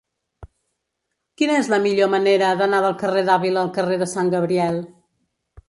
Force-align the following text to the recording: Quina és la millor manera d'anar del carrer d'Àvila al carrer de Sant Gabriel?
Quina 1.41 1.57
és 1.57 1.69
la 1.73 1.79
millor 1.83 2.09
manera 2.15 2.49
d'anar 2.63 2.81
del 2.87 2.97
carrer 3.03 3.25
d'Àvila 3.29 3.65
al 3.67 3.73
carrer 3.79 4.01
de 4.05 4.11
Sant 4.17 4.35
Gabriel? 4.39 4.85